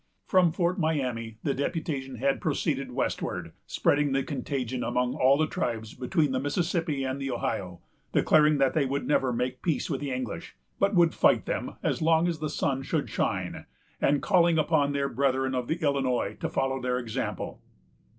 [0.25, 5.93] From Fort Miami, the deputation had proceeded westward, spreading the contagion among all the tribes
[5.93, 10.09] between the Mississippi and the Ohio; declaring that they would never make peace with the
[10.09, 13.67] English, but would fight them as long as the sun should shine,
[14.01, 17.61] and calling on their brethren of the Illinois to follow their example.